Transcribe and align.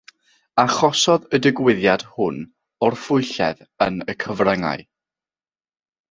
Achosodd 0.61 1.25
y 1.37 1.39
digwyddiad 1.45 2.05
hwn 2.15 2.39
orffwylledd 2.87 3.61
yn 3.89 4.01
y 4.13 4.19
cyfryngau. 4.25 4.85